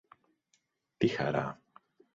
[0.97, 1.59] Τι χαρά!